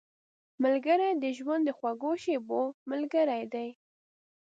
ملګری 0.63 1.09
د 1.23 1.25
ژوند 1.37 1.61
د 1.65 1.69
خوږو 1.77 2.11
شېبو 2.23 2.61
ملګری 2.91 3.43
دی 3.53 3.69